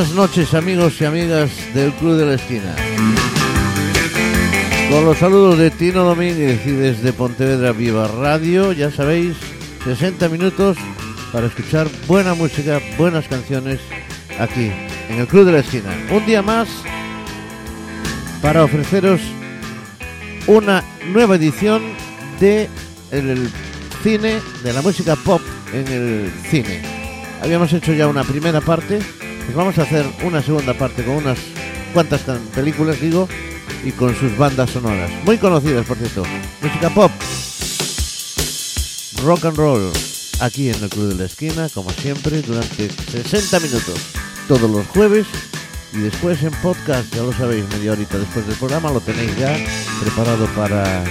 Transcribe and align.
Buenas 0.00 0.16
noches 0.16 0.54
amigos 0.54 0.98
y 0.98 1.04
amigas 1.04 1.50
del 1.74 1.92
Club 1.92 2.16
de 2.16 2.24
la 2.24 2.32
Esquina. 2.32 2.74
Con 4.88 5.04
los 5.04 5.18
saludos 5.18 5.58
de 5.58 5.70
Tino 5.70 6.04
Domínguez 6.04 6.66
y 6.66 6.70
desde 6.70 7.12
Pontevedra 7.12 7.72
Viva 7.72 8.08
Radio, 8.08 8.72
ya 8.72 8.90
sabéis, 8.90 9.36
60 9.84 10.30
minutos 10.30 10.78
para 11.34 11.48
escuchar 11.48 11.86
buena 12.06 12.32
música, 12.32 12.80
buenas 12.96 13.28
canciones 13.28 13.78
aquí 14.38 14.72
en 15.10 15.18
el 15.18 15.26
Club 15.26 15.44
de 15.44 15.52
la 15.52 15.58
Esquina. 15.58 15.90
Un 16.10 16.24
día 16.24 16.40
más 16.40 16.66
para 18.40 18.64
ofreceros 18.64 19.20
una 20.46 20.82
nueva 21.12 21.36
edición 21.36 21.82
de 22.40 22.70
el 23.10 23.50
cine, 24.02 24.40
de 24.64 24.72
la 24.72 24.80
música 24.80 25.14
pop 25.14 25.42
en 25.74 25.86
el 25.88 26.32
cine. 26.50 26.80
Habíamos 27.42 27.70
hecho 27.74 27.92
ya 27.92 28.08
una 28.08 28.24
primera 28.24 28.62
parte, 28.62 29.00
pues 29.44 29.54
vamos 29.54 29.78
a 29.78 29.82
hacer 29.82 30.06
una 30.24 30.42
segunda 30.42 30.74
parte 30.74 31.04
con 31.04 31.16
unas 31.16 31.38
cuantas 31.92 32.22
películas, 32.54 33.00
digo, 33.00 33.28
y 33.84 33.92
con 33.92 34.14
sus 34.14 34.36
bandas 34.36 34.70
sonoras. 34.70 35.10
Muy 35.24 35.38
conocidas, 35.38 35.86
por 35.86 35.96
cierto. 35.96 36.22
Música 36.62 36.90
pop, 36.90 37.10
rock 39.22 39.46
and 39.46 39.56
roll, 39.56 39.92
aquí 40.40 40.70
en 40.70 40.82
el 40.82 40.88
Club 40.88 41.08
de 41.08 41.14
la 41.16 41.24
Esquina, 41.24 41.68
como 41.72 41.90
siempre, 41.90 42.42
durante 42.42 42.90
60 42.90 43.60
minutos, 43.60 44.00
todos 44.48 44.70
los 44.70 44.86
jueves. 44.88 45.26
Y 45.92 45.98
después 45.98 46.40
en 46.44 46.52
podcast, 46.62 47.12
ya 47.12 47.22
lo 47.22 47.32
sabéis, 47.32 47.64
media 47.70 47.92
horita 47.92 48.16
después 48.16 48.46
del 48.46 48.56
programa, 48.56 48.92
lo 48.92 49.00
tenéis 49.00 49.36
ya 49.36 49.56
preparado 50.00 50.46
para, 50.54 51.02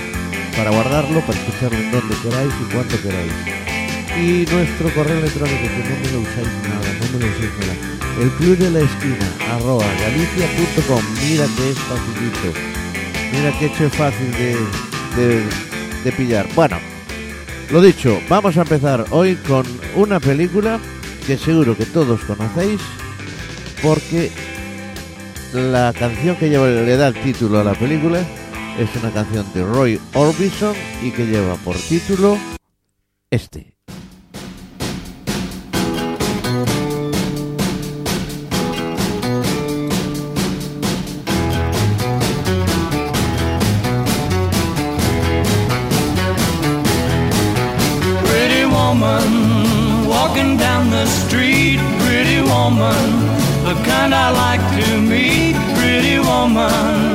para 0.56 0.70
guardarlo, 0.70 1.20
para 1.26 1.38
escucharlo 1.38 1.78
en 1.78 1.92
donde 1.92 2.16
queráis 2.24 2.54
y 2.62 2.74
cuando 2.74 3.02
queráis. 3.02 3.79
Y 4.18 4.46
nuestro 4.52 4.94
correo 4.94 5.20
electrónico, 5.20 5.62
que 5.62 5.90
no 5.90 5.96
me 6.00 6.12
lo 6.12 6.20
usáis 6.22 6.48
nada, 6.64 6.94
no 7.00 7.18
me 7.18 7.26
lo 7.26 7.32
usáis 7.32 7.52
nada. 7.60 8.22
El 8.22 8.30
club 8.32 8.58
de 8.58 8.72
la 8.72 8.80
esquina, 8.80 9.34
arroba 9.52 9.86
galicia.com. 10.02 11.04
Mira 11.24 11.46
que 11.56 11.70
es 11.70 11.80
facilito. 11.80 12.60
Mira 13.32 13.60
que 13.60 13.66
hecho 13.68 13.86
es 13.86 13.94
fácil 13.94 14.32
de, 14.32 14.56
de, 15.16 15.44
de 16.04 16.12
pillar. 16.12 16.48
Bueno, 16.56 16.78
lo 17.72 17.82
dicho, 17.82 18.20
vamos 18.28 18.58
a 18.58 18.64
empezar 18.64 19.06
hoy 19.12 19.36
con 19.36 19.66
una 19.96 20.20
película 20.20 20.80
que 21.26 21.38
seguro 21.38 21.78
que 21.78 21.86
todos 21.86 22.20
conocéis 22.22 22.82
porque 23.82 24.32
la 25.54 25.94
canción 25.98 26.36
que 26.36 26.50
lleva, 26.50 26.68
le 26.68 26.98
da 26.98 27.08
el 27.08 27.14
título 27.16 27.60
a 27.60 27.64
la 27.64 27.74
película 27.74 28.20
es 28.78 28.90
una 29.02 29.12
canción 29.12 29.46
de 29.54 29.64
Roy 29.64 30.00
Orbison 30.14 30.76
y 31.04 31.12
que 31.12 31.26
lleva 31.26 31.56
por 31.56 31.76
título 31.76 32.38
este. 33.30 33.79
I 54.30 54.32
like 54.32 54.86
to 54.86 55.02
meet. 55.02 55.56
Pretty 55.74 56.20
woman, 56.20 57.09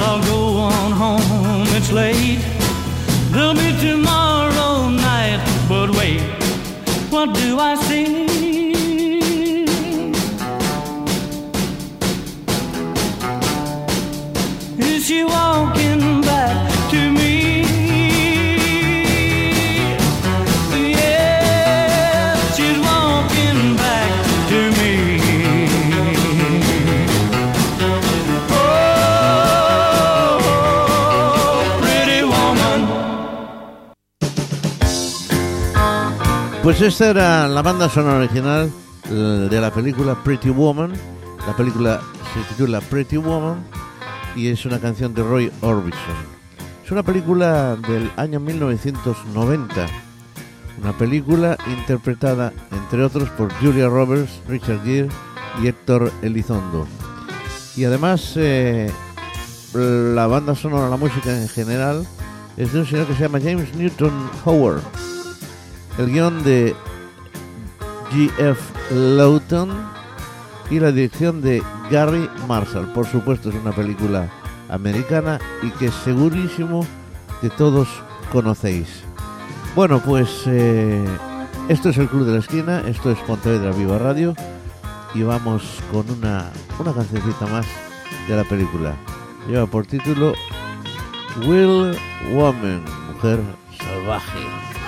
I'll 0.00 0.43
Pues 36.64 36.80
esta 36.80 37.10
era 37.10 37.46
la 37.46 37.60
banda 37.60 37.90
sonora 37.90 38.20
original 38.20 38.72
eh, 39.10 39.48
de 39.50 39.60
la 39.60 39.70
película 39.70 40.14
Pretty 40.24 40.48
Woman. 40.48 40.94
La 41.46 41.54
película 41.54 42.00
se 42.32 42.40
titula 42.54 42.80
Pretty 42.80 43.18
Woman 43.18 43.62
y 44.34 44.48
es 44.48 44.64
una 44.64 44.80
canción 44.80 45.12
de 45.12 45.22
Roy 45.22 45.52
Orbison. 45.60 46.16
Es 46.82 46.90
una 46.90 47.02
película 47.02 47.76
del 47.76 48.10
año 48.16 48.40
1990. 48.40 49.86
Una 50.80 50.96
película 50.96 51.58
interpretada, 51.66 52.50
entre 52.72 53.04
otros, 53.04 53.28
por 53.28 53.52
Julia 53.60 53.88
Roberts, 53.88 54.40
Richard 54.48 54.82
Gere 54.84 55.10
y 55.62 55.66
Héctor 55.66 56.10
Elizondo. 56.22 56.86
Y 57.76 57.84
además, 57.84 58.32
eh, 58.36 58.90
la 59.74 60.26
banda 60.26 60.54
sonora, 60.54 60.88
la 60.88 60.96
música 60.96 61.30
en 61.30 61.46
general, 61.46 62.06
es 62.56 62.72
de 62.72 62.80
un 62.80 62.86
señor 62.86 63.06
que 63.06 63.14
se 63.16 63.20
llama 63.20 63.38
James 63.38 63.74
Newton 63.74 64.30
Howard. 64.46 64.80
El 65.98 66.10
guion 66.10 66.42
de 66.42 66.74
G.F. 68.12 68.60
Lawton 68.94 69.70
y 70.70 70.80
la 70.80 70.92
dirección 70.92 71.40
de 71.40 71.62
Gary 71.90 72.28
Marshall. 72.48 72.86
Por 72.92 73.06
supuesto 73.06 73.50
es 73.50 73.54
una 73.54 73.72
película 73.72 74.28
americana 74.68 75.38
y 75.62 75.70
que 75.70 75.90
segurísimo 75.90 76.86
que 77.40 77.50
todos 77.50 77.88
conocéis. 78.32 79.02
Bueno, 79.76 80.00
pues 80.00 80.42
eh, 80.46 81.04
esto 81.68 81.90
es 81.90 81.98
el 81.98 82.08
Club 82.08 82.26
de 82.26 82.32
la 82.32 82.38
Esquina, 82.38 82.82
esto 82.86 83.10
es 83.10 83.18
Pontevedra 83.20 83.72
Viva 83.72 83.98
Radio 83.98 84.34
y 85.14 85.22
vamos 85.22 85.62
con 85.92 86.08
una, 86.10 86.50
una 86.78 86.92
más 86.92 87.66
de 88.28 88.36
la 88.36 88.44
película. 88.44 88.94
Lleva 89.48 89.66
por 89.66 89.86
título 89.86 90.34
Will 91.46 91.96
Woman, 92.32 92.84
mujer 93.12 93.40
salvaje. 93.78 94.83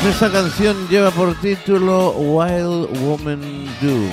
Pues 0.00 0.14
esta 0.14 0.32
canción 0.32 0.88
lleva 0.88 1.10
por 1.12 1.34
título 1.36 2.10
Wild 2.10 2.98
Woman 3.00 3.40
Do. 3.80 4.08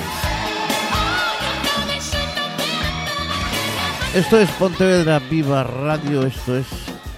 Esto 4.14 4.40
es 4.40 4.50
Pontevedra 4.52 5.20
Viva 5.20 5.64
Radio, 5.64 6.28
esto 6.28 6.58
es 6.58 6.68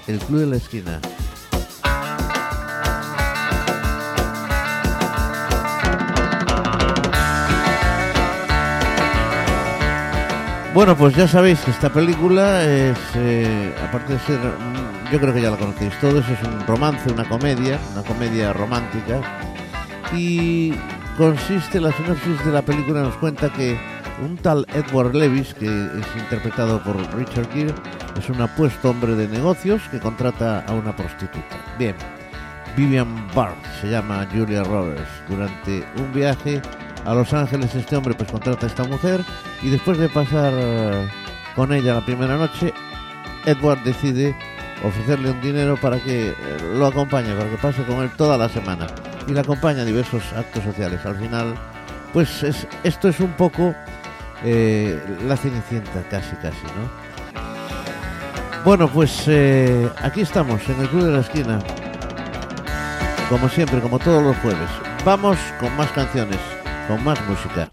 el 0.07 0.19
Club 0.19 0.39
de 0.41 0.45
la 0.45 0.55
Esquina. 0.55 1.01
Bueno, 10.73 10.97
pues 10.97 11.15
ya 11.15 11.27
sabéis 11.27 11.59
que 11.59 11.69
esta 11.69 11.89
película 11.93 12.63
es, 12.63 12.97
eh, 13.13 13.71
aparte 13.87 14.13
de 14.13 14.19
ser, 14.19 14.39
mm, 14.39 15.11
yo 15.11 15.19
creo 15.19 15.31
que 15.31 15.39
ya 15.39 15.51
la 15.51 15.57
conocéis 15.57 15.93
todos, 15.99 16.27
es 16.27 16.47
un 16.47 16.65
romance, 16.65 17.11
una 17.11 17.29
comedia, 17.29 17.77
una 17.91 18.01
comedia 18.01 18.53
romántica. 18.53 19.21
Y 20.15 20.73
consiste, 21.15 21.79
la 21.79 21.91
sinopsis 21.91 22.43
de 22.43 22.51
la 22.51 22.63
película 22.63 23.03
nos 23.03 23.15
cuenta 23.17 23.53
que 23.53 23.77
un 24.25 24.35
tal 24.37 24.65
Edward 24.73 25.13
Levis, 25.13 25.53
que 25.53 25.67
es 25.67 26.07
interpretado 26.17 26.81
por 26.81 26.95
Richard 27.15 27.51
Gere, 27.51 27.75
es 28.17 28.27
un 28.29 28.41
apuesto 28.41 28.89
hombre 28.89 29.13
de 29.13 29.27
negocios 29.27 29.83
que 29.91 29.99
contrata 29.99 30.61
a 30.67 30.73
una 30.73 30.95
prostituta. 30.95 31.55
Bien, 31.77 31.95
Vivian 32.75 33.27
Bart 33.35 33.63
se 33.79 33.91
llama 33.91 34.27
Julia 34.33 34.63
Roberts. 34.63 35.07
Durante 35.29 35.85
un 35.97 36.11
viaje 36.11 36.63
a 37.05 37.13
Los 37.13 37.33
Ángeles 37.33 37.73
este 37.75 37.95
hombre 37.95 38.13
pues 38.13 38.31
contrata 38.31 38.65
a 38.65 38.69
esta 38.69 38.83
mujer 38.83 39.21
y 39.61 39.69
después 39.69 39.97
de 39.97 40.09
pasar 40.09 40.53
eh, 40.55 41.07
con 41.55 41.73
ella 41.73 41.95
la 41.95 42.05
primera 42.05 42.37
noche, 42.37 42.73
Edward 43.45 43.83
decide 43.83 44.35
ofrecerle 44.83 45.31
un 45.31 45.41
dinero 45.41 45.77
para 45.77 45.99
que 45.99 46.29
eh, 46.29 46.35
lo 46.75 46.87
acompañe, 46.87 47.33
para 47.35 47.49
que 47.49 47.57
pase 47.57 47.83
con 47.83 48.03
él 48.03 48.11
toda 48.17 48.37
la 48.37 48.49
semana. 48.49 48.87
y 49.27 49.31
la 49.31 49.41
acompaña 49.41 49.83
a 49.83 49.85
diversos 49.85 50.21
actos 50.33 50.63
sociales. 50.63 51.05
Al 51.05 51.15
final, 51.15 51.55
pues 52.11 52.43
es, 52.43 52.67
esto 52.83 53.07
es 53.07 53.19
un 53.19 53.31
poco 53.31 53.73
eh, 54.43 54.99
la 55.25 55.37
cenicienta, 55.37 56.03
casi, 56.09 56.35
casi, 56.37 56.65
¿no? 56.75 57.03
Bueno, 58.65 58.87
pues 58.87 59.27
aquí 60.01 60.21
estamos, 60.21 60.61
en 60.69 60.79
el 60.81 60.89
Club 60.89 61.03
de 61.03 61.11
la 61.11 61.19
Esquina. 61.19 61.59
Como 63.29 63.49
siempre, 63.49 63.79
como 63.81 63.99
todos 63.99 64.23
los 64.23 64.37
jueves. 64.37 64.69
Vamos 65.05 65.37
con 65.59 65.75
más 65.75 65.91
canciones, 65.91 66.39
con 66.87 67.03
más 67.03 67.19
música. 67.27 67.71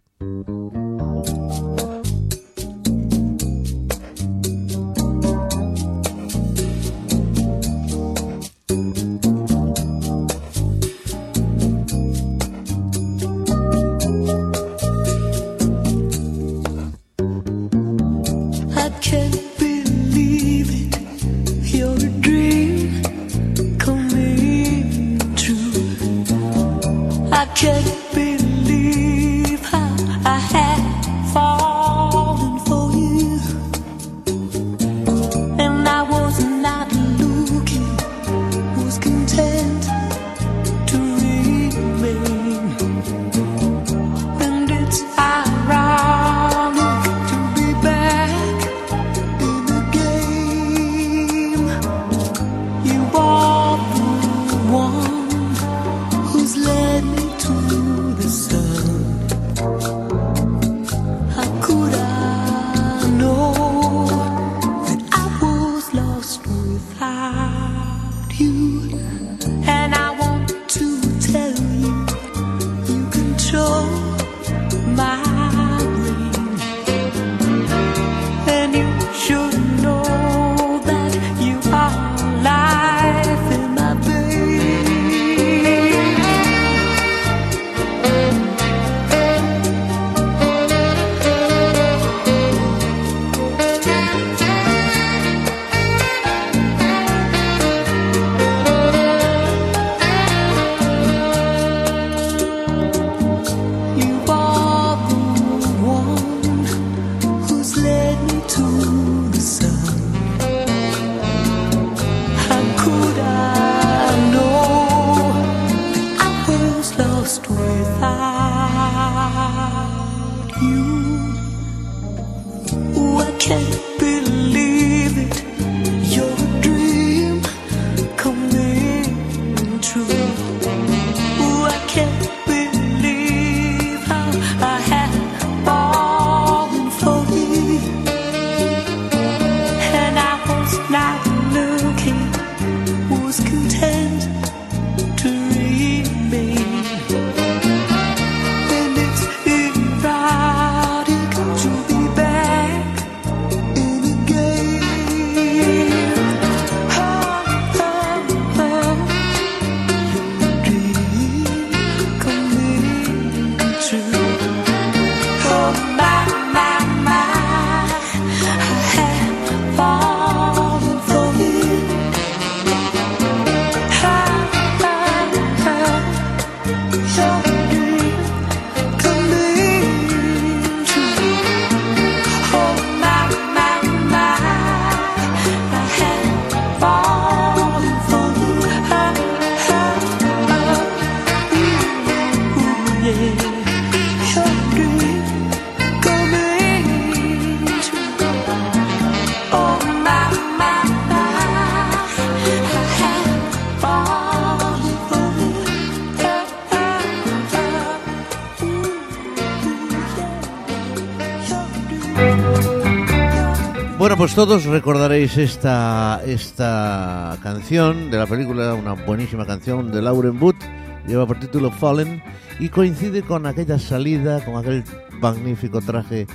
Bueno, 214.31 214.47
pues 214.47 214.63
todos 214.63 214.73
recordaréis 214.73 215.37
esta, 215.39 216.23
esta 216.25 217.37
canción 217.43 218.13
de 218.13 218.19
la 218.19 218.27
película, 218.27 218.75
una 218.75 218.93
buenísima 218.93 219.45
canción 219.45 219.91
de 219.91 220.01
Lauren 220.01 220.39
Booth, 220.39 220.63
lleva 221.07 221.27
por 221.27 221.41
título 221.41 221.71
Fallen 221.73 222.23
y 222.61 222.69
coincide 222.69 223.23
con 223.23 223.45
aquella 223.45 223.77
salida, 223.79 224.45
con 224.45 224.57
aquel 224.57 224.85
magnífico 225.21 225.81
traje 225.81 226.29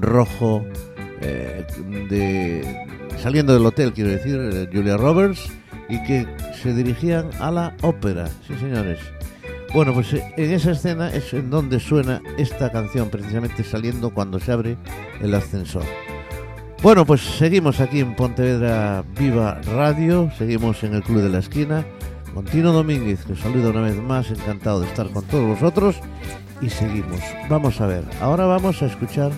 rojo 0.00 0.64
eh, 1.22 1.66
de 2.08 2.86
saliendo 3.20 3.52
del 3.52 3.66
hotel, 3.66 3.92
quiero 3.92 4.10
decir, 4.10 4.38
eh, 4.40 4.68
Julia 4.72 4.96
Roberts, 4.96 5.50
y 5.88 6.00
que 6.04 6.28
se 6.62 6.72
dirigían 6.72 7.30
a 7.40 7.50
la 7.50 7.76
ópera, 7.82 8.28
sí 8.46 8.54
señores. 8.60 9.00
Bueno, 9.72 9.92
pues 9.92 10.12
eh, 10.12 10.22
en 10.36 10.52
esa 10.52 10.70
escena 10.70 11.12
es 11.12 11.34
en 11.34 11.50
donde 11.50 11.80
suena 11.80 12.22
esta 12.38 12.70
canción, 12.70 13.10
precisamente 13.10 13.64
saliendo 13.64 14.10
cuando 14.10 14.38
se 14.38 14.52
abre 14.52 14.76
el 15.20 15.34
ascensor. 15.34 15.82
Bueno, 16.84 17.06
pues 17.06 17.22
seguimos 17.22 17.80
aquí 17.80 18.00
en 18.00 18.14
Pontevedra 18.14 19.02
Viva 19.18 19.58
Radio, 19.74 20.30
seguimos 20.36 20.84
en 20.84 20.92
el 20.92 21.02
Club 21.02 21.22
de 21.22 21.30
la 21.30 21.38
Esquina. 21.38 21.82
Con 22.34 22.44
Tino 22.44 22.72
Domínguez, 22.74 23.24
que 23.24 23.32
os 23.32 23.40
saluda 23.40 23.70
una 23.70 23.80
vez 23.80 23.96
más, 23.96 24.30
encantado 24.30 24.80
de 24.80 24.88
estar 24.88 25.08
con 25.08 25.24
todos 25.24 25.48
vosotros. 25.58 25.96
Y 26.60 26.68
seguimos. 26.68 27.20
Vamos 27.48 27.80
a 27.80 27.86
ver, 27.86 28.04
ahora 28.20 28.44
vamos 28.44 28.82
a 28.82 28.86
escuchar 28.86 29.32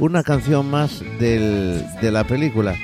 una 0.00 0.24
canción 0.24 0.68
más 0.68 1.04
del- 1.20 1.84
de 2.02 2.10
la 2.10 2.24
película 2.24 2.74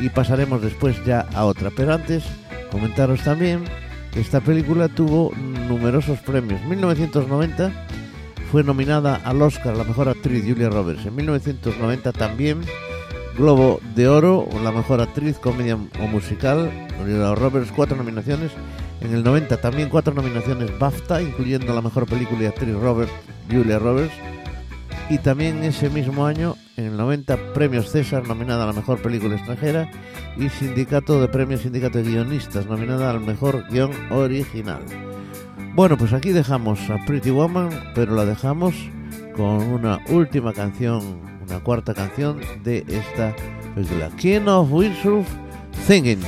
y 0.00 0.08
pasaremos 0.08 0.62
después 0.62 1.04
ya 1.04 1.26
a 1.34 1.44
otra. 1.44 1.70
Pero 1.76 1.94
antes, 1.94 2.22
comentaros 2.70 3.22
también 3.24 3.64
que 4.12 4.20
esta 4.20 4.40
película 4.40 4.86
tuvo 4.88 5.32
numerosos 5.68 6.20
premios. 6.20 6.62
1990 6.62 7.72
fue 8.52 8.62
nominada 8.62 9.20
al 9.24 9.42
Oscar 9.42 9.76
la 9.76 9.82
mejor 9.82 10.08
actriz 10.08 10.44
Julia 10.46 10.68
Roberts. 10.70 11.04
En 11.06 11.16
1990 11.16 12.12
también 12.12 12.60
Globo 13.36 13.80
de 13.94 14.08
Oro, 14.08 14.46
la 14.62 14.72
mejor 14.72 15.00
actriz, 15.00 15.38
comedia 15.38 15.74
o 15.76 16.06
musical, 16.06 16.70
Julia 16.98 17.34
Roberts, 17.34 17.72
cuatro 17.74 17.96
nominaciones. 17.96 18.50
En 19.00 19.14
el 19.14 19.24
90 19.24 19.56
también 19.56 19.88
cuatro 19.88 20.12
nominaciones 20.14 20.78
BAFTA, 20.78 21.22
incluyendo 21.22 21.74
la 21.74 21.80
mejor 21.80 22.06
película 22.06 22.42
y 22.42 22.46
actriz 22.46 22.74
Roberts, 22.74 23.12
Julia 23.50 23.78
Roberts. 23.78 24.12
Y 25.08 25.18
también 25.18 25.64
ese 25.64 25.90
mismo 25.90 26.26
año, 26.26 26.56
en 26.76 26.86
el 26.86 26.96
90, 26.96 27.52
Premios 27.54 27.90
César, 27.90 28.26
nominada 28.26 28.64
a 28.64 28.66
la 28.66 28.72
mejor 28.72 29.00
película 29.00 29.34
extranjera, 29.34 29.90
y 30.36 30.48
Sindicato 30.48 31.20
de 31.20 31.28
Premios 31.28 31.62
Sindicato 31.62 31.98
de 31.98 32.04
Guionistas, 32.04 32.66
nominada 32.66 33.10
al 33.10 33.20
mejor 33.20 33.64
guion 33.70 33.90
original. 34.10 34.84
Bueno, 35.74 35.96
pues 35.96 36.12
aquí 36.12 36.30
dejamos 36.30 36.78
a 36.90 37.02
Pretty 37.04 37.30
Woman, 37.30 37.70
pero 37.94 38.14
la 38.14 38.26
dejamos 38.26 38.74
con 39.34 39.62
una 39.62 40.00
última 40.10 40.52
canción 40.52 41.31
la 41.52 41.60
cuarta 41.60 41.94
canción 41.94 42.40
de 42.64 42.84
esta 42.88 43.34
película. 43.74 44.10
King 44.16 44.46
of 44.46 44.72
Windsurf 44.72 45.28
Singing. 45.86 46.20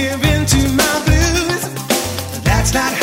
give 0.00 0.24
in 0.24 0.46
to 0.46 0.60
my 0.80 0.94
blues. 1.04 1.62
That's 2.42 2.72
not 2.72 2.99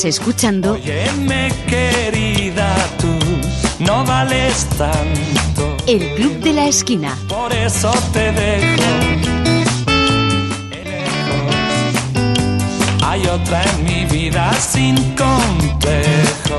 Estás 0.00 0.18
escuchando. 0.18 0.72
Óyeme, 0.72 1.52
querida, 1.68 2.74
tú 2.98 3.84
no 3.84 4.02
vales 4.02 4.66
tanto. 4.78 5.76
El 5.86 6.14
Club 6.14 6.40
de 6.40 6.54
la 6.54 6.68
Esquina. 6.68 7.18
Por 7.28 7.52
eso 7.52 7.92
te 8.10 8.32
dejo. 8.32 8.82
Hay 13.04 13.26
otra 13.26 13.62
en 13.62 13.84
mi 13.84 14.06
vida 14.06 14.50
sin 14.54 14.96
complejo. 15.16 16.49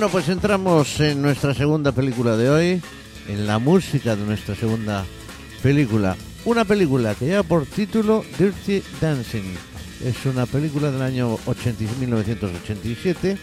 Entramos 0.00 0.98
en 1.00 1.20
nuestra 1.20 1.52
segunda 1.52 1.92
película 1.92 2.34
de 2.34 2.48
hoy, 2.48 2.82
en 3.28 3.46
la 3.46 3.58
música 3.58 4.16
de 4.16 4.24
nuestra 4.24 4.54
segunda 4.54 5.04
película. 5.62 6.16
Una 6.46 6.64
película 6.64 7.14
que 7.14 7.26
lleva 7.26 7.42
por 7.42 7.66
título 7.66 8.24
Dirty 8.38 8.82
Dancing. 8.98 9.54
Es 10.02 10.24
una 10.24 10.46
película 10.46 10.90
del 10.90 11.02
año 11.02 11.38
80 11.44 11.84
1987, 12.00 13.36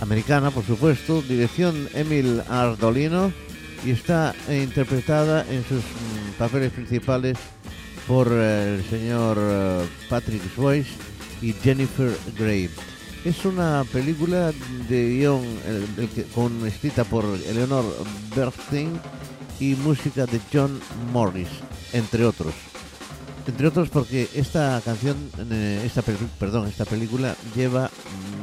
americana 0.00 0.50
por 0.50 0.64
supuesto, 0.64 1.20
dirección 1.20 1.86
Emil 1.92 2.42
Ardolino 2.48 3.30
y 3.84 3.90
está 3.90 4.34
interpretada 4.48 5.44
en 5.50 5.62
sus 5.64 5.80
mm, 5.80 6.38
papeles 6.38 6.72
principales 6.72 7.36
por 8.08 8.28
eh, 8.32 8.76
el 8.76 8.84
señor 8.88 9.36
eh, 9.38 9.84
Patrick 10.08 10.42
Swayze 10.54 10.90
y 11.42 11.52
Jennifer 11.52 12.16
Grey. 12.38 12.70
Es 13.24 13.44
una 13.44 13.84
película 13.92 14.50
de 14.88 15.10
guion 15.10 15.42
con, 16.34 16.66
escrita 16.66 17.04
por 17.04 17.24
Eleanor 17.24 17.84
Bernstein 18.34 18.98
y 19.60 19.76
música 19.76 20.26
de 20.26 20.40
John 20.52 20.80
Morris, 21.12 21.48
entre 21.92 22.24
otros. 22.24 22.52
Entre 23.46 23.68
otros 23.68 23.90
porque 23.90 24.28
esta 24.34 24.80
canción, 24.84 25.16
eh, 25.52 25.82
esta 25.84 26.02
perdón, 26.02 26.66
esta 26.66 26.84
película 26.84 27.36
lleva 27.54 27.90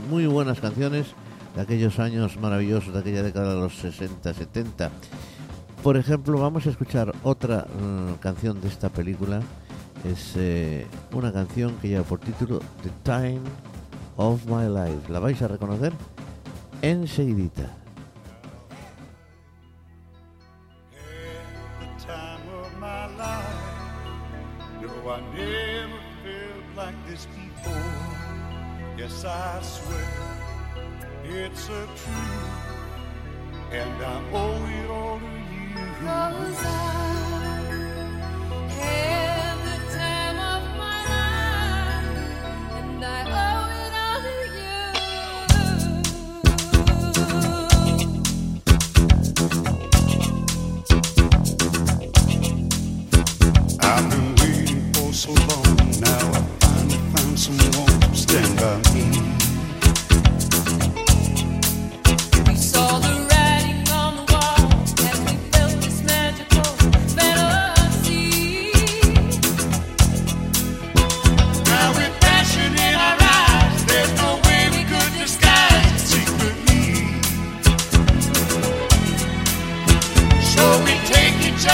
muy 0.10 0.28
buenas 0.28 0.62
canciones 0.62 1.08
de 1.56 1.62
aquellos 1.62 2.00
años 2.00 2.38
maravillosos, 2.40 2.94
de 2.94 3.02
aquella 3.02 3.22
década 3.24 3.56
de 3.56 3.60
los 3.60 3.76
60, 3.76 4.34
70. 4.34 4.92
Por 5.84 5.98
ejemplo, 5.98 6.40
vamos 6.40 6.66
a 6.68 6.70
escuchar 6.70 7.14
otra 7.24 7.68
mm, 7.68 8.14
canción 8.22 8.62
de 8.62 8.70
esta 8.70 8.88
película. 8.88 9.42
Es 10.06 10.36
eh, 10.38 10.88
una 11.12 11.34
canción 11.34 11.76
que 11.82 11.90
lleva 11.90 12.04
por 12.06 12.20
título 12.20 12.60
The 12.82 12.92
Time 13.04 13.42
of 14.20 14.46
My 14.48 14.68
Life. 14.68 15.10
¿La 15.10 15.20
vais 15.20 15.42
a 15.42 15.48
reconocer? 15.48 15.94
Enseguidita. 16.82 17.70
the 21.80 22.06
time 22.06 22.42
of 22.62 22.78
my 22.78 23.08
life. 23.16 23.46
No, 24.82 25.10
I 25.10 25.22
never 25.34 26.02
felt 26.22 26.76
like 26.76 27.08
this 27.08 27.26
before. 27.28 27.74
Yes, 28.98 29.24
I 29.24 29.62
swear 29.62 30.06
it's 31.24 31.70
a 31.70 31.86
truth, 31.86 32.50
and 33.72 34.04
I 34.04 34.22
owe 34.34 34.66
it 34.80 34.90
all 34.90 35.20
to 35.20 35.26
you. 35.26 35.86
Cause 36.02 36.66
I 36.66 37.00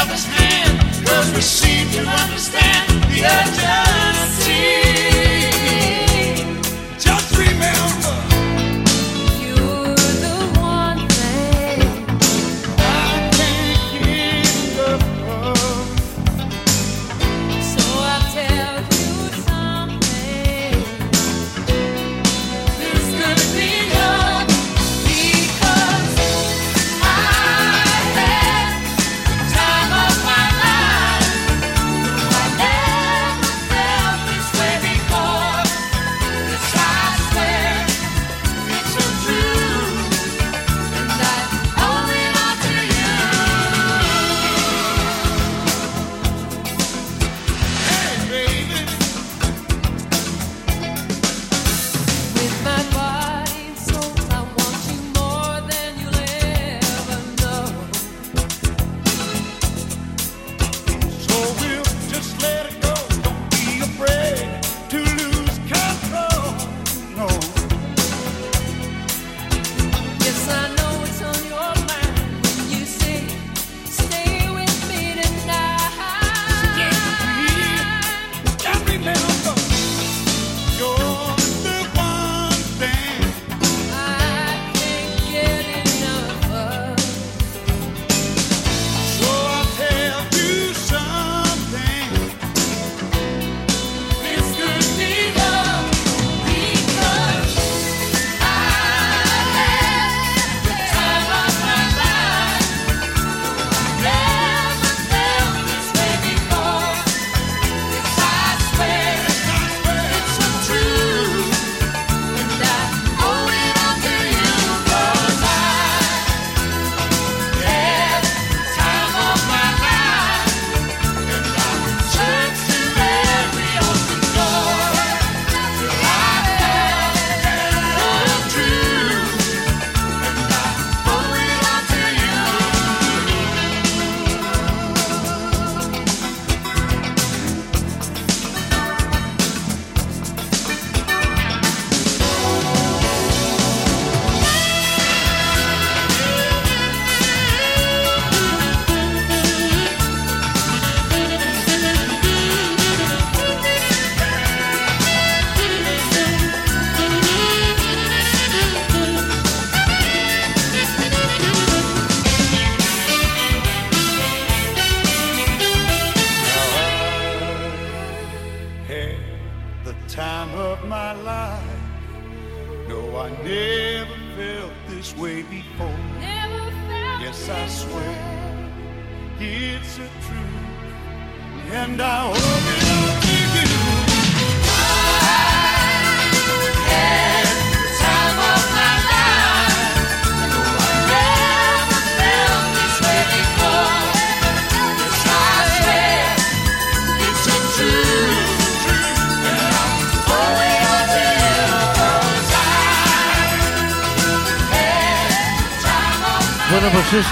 other's 0.02 0.26
hand, 0.26 0.80
cause 1.06 1.34
we 1.34 1.42
seem 1.42 1.90
to 1.92 2.02
understand 2.02 2.90
the 3.10 3.24
urgency. 3.24 3.85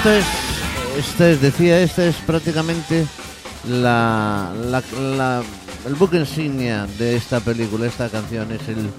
Esta 0.03 0.17
es, 0.17 0.25
esta 0.97 1.29
es, 1.29 1.41
decía, 1.41 1.79
esta 1.81 2.05
es 2.05 2.15
prácticamente 2.17 3.05
la, 3.69 4.51
el 5.87 5.95
buque 5.95 6.17
insignia 6.17 6.85
de 6.97 7.15
esta 7.15 7.39
película, 7.39 7.85
esta 7.85 8.09
canción, 8.09 8.51
es 8.51 8.67
el, 8.67 8.89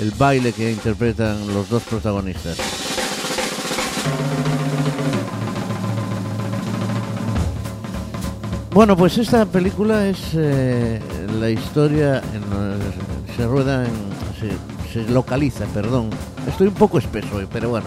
el 0.00 0.10
baile 0.12 0.52
que 0.52 0.70
interpretan 0.70 1.48
los 1.52 1.68
dos 1.68 1.82
protagonistas. 1.82 2.56
Bueno, 8.72 8.96
pues 8.96 9.18
esta 9.18 9.44
película 9.44 10.06
es 10.06 10.18
eh, 10.34 11.00
la 11.40 11.50
historia, 11.50 12.22
en- 12.34 13.34
se 13.36 13.46
rueda, 13.46 13.84
se, 14.38 14.92
se 15.04 15.10
localiza, 15.10 15.64
perdón, 15.66 16.08
estoy 16.48 16.68
un 16.68 16.74
poco 16.74 16.98
espeso 16.98 17.36
hoy, 17.36 17.46
pero 17.52 17.70
bueno, 17.70 17.86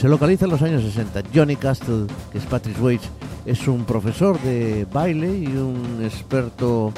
se 0.00 0.08
localiza 0.08 0.46
en 0.46 0.50
los 0.52 0.62
años 0.62 0.82
60. 0.82 1.24
Johnny 1.34 1.56
Castle, 1.56 2.06
que 2.32 2.38
es 2.38 2.44
Patrick 2.46 2.74
Swayze, 2.78 3.06
es 3.44 3.68
un 3.68 3.84
profesor 3.84 4.40
de 4.40 4.86
baile 4.90 5.28
y 5.36 5.46
un 5.48 6.00
experto 6.02 6.90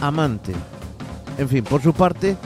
amante. 0.00 0.54
En 1.36 1.50
fin, 1.50 1.62
por 1.62 1.82
su 1.82 1.92
parte, 1.92 2.38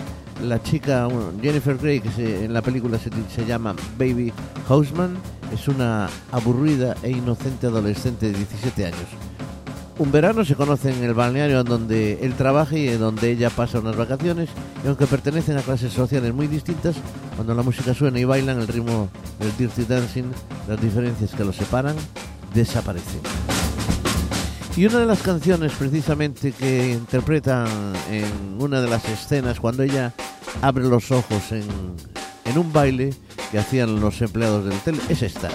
la 0.43 0.61
chica 0.61 1.07
Jennifer 1.41 1.79
Grey, 1.79 2.01
que 2.01 2.45
en 2.45 2.53
la 2.53 2.61
película 2.61 2.99
se, 2.99 3.11
se 3.33 3.47
llama 3.47 3.77
Baby 3.97 4.33
Houseman, 4.67 5.17
es 5.53 5.69
una 5.69 6.09
aburrida 6.33 6.97
e 7.05 7.11
inocente 7.11 7.69
adolescente 7.69 8.33
de 8.33 8.39
17 8.39 8.87
años. 8.87 9.34
Un 9.97 10.11
verano 10.11 10.45
se 10.45 10.57
conocen 10.57 10.97
en 10.97 11.05
el 11.05 11.15
balneario 11.15 11.61
en 11.61 11.67
donde 11.67 12.19
él 12.23 12.35
trabaja 12.35 12.77
y 12.77 12.89
en 12.89 12.99
donde 12.99 13.31
ella 13.31 13.49
pasa 13.49 13.79
unas 13.79 13.95
vacaciones 13.95 14.49
y 14.85 14.89
aunque 14.89 15.07
pertenecen 15.07 15.57
a 15.57 15.63
clases 15.63 15.93
sociales 15.93 16.35
muy 16.35 16.49
distintas, 16.49 16.97
cuando 17.37 17.55
la 17.55 17.63
música 17.63 17.95
suena 17.95 18.19
y 18.19 18.25
bailan 18.25 18.61
el 18.61 18.67
ritmo 18.67 19.09
del 19.39 19.57
Dirty 19.57 19.85
Dancing, 19.85 20.33
las 20.67 20.81
diferencias 20.81 21.31
que 21.31 21.45
los 21.45 21.55
separan 21.55 21.95
desaparecen. 22.53 23.21
Y 24.77 24.87
una 24.87 24.99
de 24.99 25.07
las 25.07 25.23
canciones 25.23 25.73
precisamente 25.79 26.51
que 26.51 26.91
interpretan 26.91 27.69
en 28.11 28.61
una 28.61 28.81
de 28.81 28.91
las 28.91 29.09
escenas 29.09 29.61
cuando 29.61 29.85
ella 29.85 30.13
abre 30.61 30.85
los 30.85 31.13
ojos 31.13 31.53
en, 31.53 31.63
en 32.45 32.59
un 32.59 32.73
baile 32.73 33.15
que 33.53 33.59
hacían 33.59 34.01
los 34.01 34.21
empleados 34.21 34.65
del 34.65 34.75
hotel 34.75 35.01
es 35.09 35.23
esta. 35.23 35.49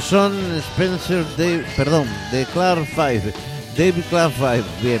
Son 0.00 0.32
Spencer 0.58 1.24
Dave, 1.36 1.64
perdón, 1.76 2.06
de 2.32 2.44
Clark 2.46 2.86
Five, 2.86 3.32
David 3.76 4.02
Clark 4.10 4.32
Five, 4.34 4.64
bien. 4.82 5.00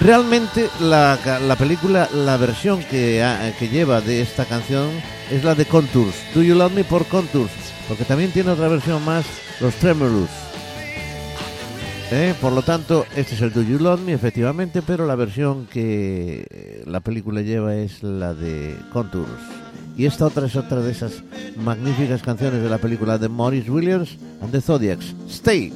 Realmente 0.00 0.68
la, 0.80 1.18
la 1.46 1.56
película, 1.56 2.08
la 2.12 2.36
versión 2.36 2.82
que, 2.84 3.24
que 3.58 3.68
lleva 3.68 4.00
de 4.00 4.20
esta 4.22 4.44
canción 4.44 4.90
es 5.30 5.44
la 5.44 5.54
de 5.54 5.66
Contours, 5.66 6.14
Do 6.34 6.42
You 6.42 6.54
Love 6.54 6.72
Me 6.72 6.84
por 6.84 7.06
Contours, 7.06 7.52
porque 7.88 8.04
también 8.04 8.32
tiene 8.32 8.50
otra 8.50 8.68
versión 8.68 9.04
más, 9.04 9.24
los 9.60 9.74
Tremulous. 9.76 10.30
¿Eh? 12.10 12.34
Por 12.40 12.52
lo 12.52 12.62
tanto, 12.62 13.06
este 13.16 13.34
es 13.34 13.40
el 13.40 13.52
Do 13.52 13.62
You 13.62 13.78
Love 13.78 14.00
Me, 14.00 14.12
efectivamente, 14.12 14.82
pero 14.82 15.06
la 15.06 15.14
versión 15.14 15.66
que 15.66 16.46
eh, 16.50 16.82
la 16.86 17.00
película 17.00 17.40
lleva 17.40 17.74
es 17.74 18.02
la 18.02 18.34
de 18.34 18.76
Contours. 18.92 19.30
Y 19.96 20.06
esta 20.06 20.26
otra 20.26 20.46
es 20.46 20.56
otra 20.56 20.80
de 20.80 20.90
esas 20.92 21.22
magníficas 21.56 22.22
canciones 22.22 22.62
de 22.62 22.68
la 22.68 22.78
película 22.78 23.18
de 23.18 23.28
Maurice 23.28 23.70
Williams 23.70 24.16
and 24.40 24.52
the 24.52 24.60
Zodiacs. 24.60 25.14
Stay. 25.28 25.72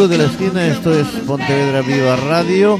Club 0.00 0.12
de 0.12 0.16
la 0.16 0.24
Esquina, 0.24 0.66
esto 0.66 0.94
es 0.94 1.06
Pontevedra 1.26 1.82
Viva 1.82 2.16
Radio 2.16 2.78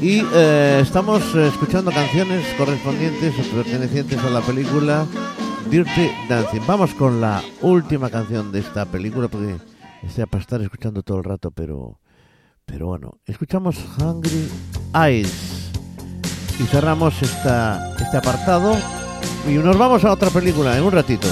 y 0.00 0.22
eh, 0.32 0.78
estamos 0.80 1.20
eh, 1.34 1.48
escuchando 1.48 1.90
canciones 1.90 2.46
correspondientes 2.56 3.34
o 3.40 3.56
pertenecientes 3.56 4.20
a 4.20 4.30
la 4.30 4.40
película 4.40 5.04
Dirty 5.68 6.12
Dancing. 6.28 6.60
Vamos 6.64 6.94
con 6.94 7.20
la 7.20 7.42
última 7.60 8.08
canción 8.08 8.52
de 8.52 8.60
esta 8.60 8.84
película 8.84 9.26
porque 9.26 9.56
sea 10.14 10.26
para 10.26 10.42
estar 10.42 10.62
escuchando 10.62 11.02
todo 11.02 11.18
el 11.18 11.24
rato, 11.24 11.50
pero, 11.50 11.98
pero 12.64 12.86
bueno, 12.86 13.18
escuchamos 13.26 13.76
Hungry 13.98 14.48
Eyes 14.94 15.72
y 16.60 16.62
cerramos 16.66 17.20
esta, 17.20 17.96
este 18.00 18.16
apartado 18.16 18.76
y 19.48 19.54
nos 19.54 19.76
vamos 19.76 20.04
a 20.04 20.12
otra 20.12 20.30
película 20.30 20.78
en 20.78 20.84
un 20.84 20.92
ratito. 20.92 21.26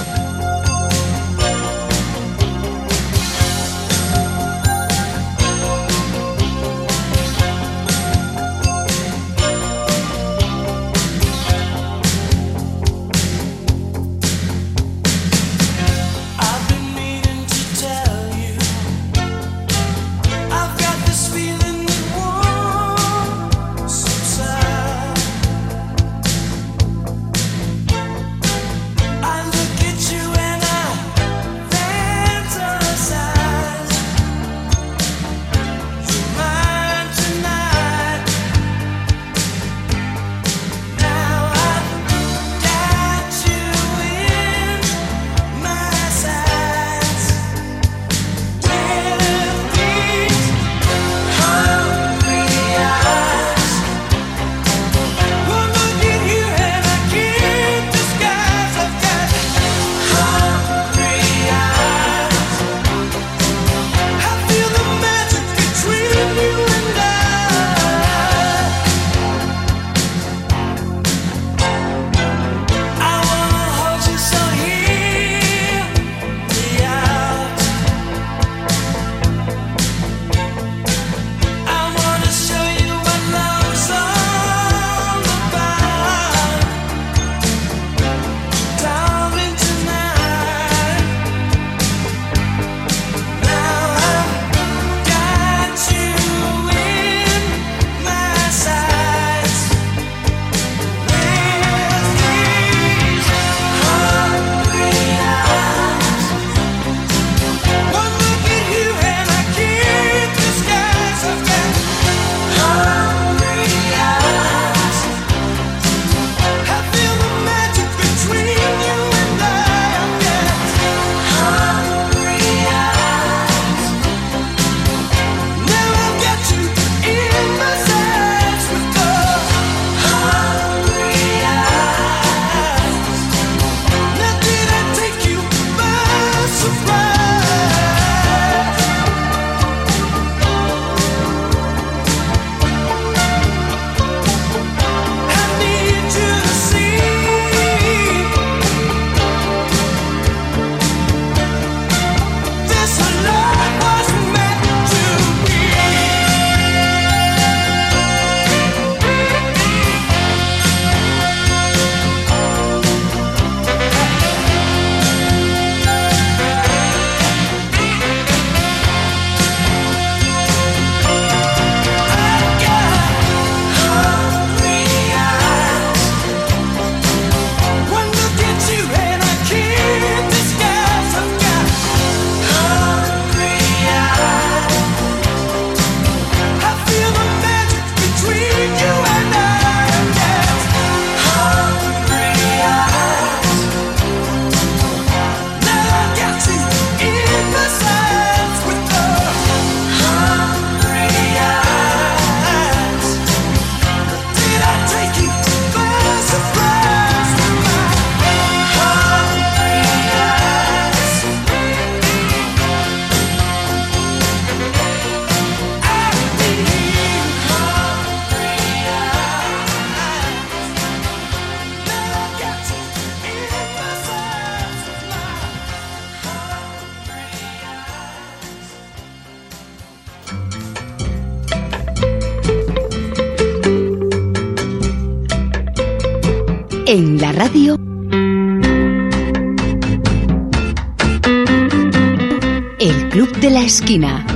esquina. 243.63 244.32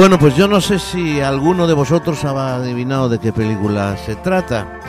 Bueno, 0.00 0.18
pues 0.18 0.34
yo 0.34 0.48
no 0.48 0.62
sé 0.62 0.78
si 0.78 1.20
alguno 1.20 1.66
de 1.66 1.74
vosotros 1.74 2.24
ha 2.24 2.56
adivinado 2.56 3.10
de 3.10 3.18
qué 3.18 3.34
película 3.34 3.98
se 3.98 4.16
trata. 4.16 4.80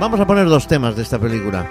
Vamos 0.00 0.18
a 0.18 0.26
poner 0.26 0.48
dos 0.48 0.66
temas 0.66 0.96
de 0.96 1.02
esta 1.02 1.18
película. 1.18 1.70